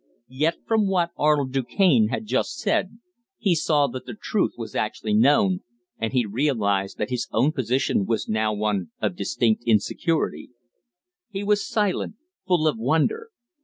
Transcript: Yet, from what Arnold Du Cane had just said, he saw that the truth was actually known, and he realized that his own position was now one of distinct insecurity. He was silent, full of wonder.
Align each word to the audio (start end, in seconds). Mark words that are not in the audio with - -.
Yet, 0.33 0.55
from 0.65 0.87
what 0.87 1.11
Arnold 1.15 1.51
Du 1.53 1.61
Cane 1.61 2.07
had 2.07 2.25
just 2.25 2.57
said, 2.57 2.97
he 3.37 3.53
saw 3.53 3.85
that 3.89 4.07
the 4.07 4.15
truth 4.19 4.53
was 4.57 4.73
actually 4.73 5.13
known, 5.13 5.61
and 5.99 6.11
he 6.11 6.25
realized 6.25 6.97
that 6.97 7.11
his 7.11 7.27
own 7.31 7.51
position 7.51 8.07
was 8.07 8.27
now 8.27 8.51
one 8.51 8.89
of 8.99 9.15
distinct 9.15 9.61
insecurity. 9.67 10.49
He 11.29 11.43
was 11.43 11.69
silent, 11.69 12.15
full 12.47 12.67
of 12.67 12.79
wonder. 12.79 13.29